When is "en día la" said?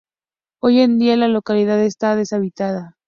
0.79-1.27